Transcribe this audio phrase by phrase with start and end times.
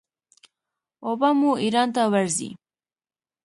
[1.05, 2.49] اوبه مو ایران ته ورځي.